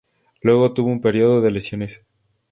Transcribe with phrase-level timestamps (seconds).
[0.41, 2.01] Luego tuvo un período de lesiones.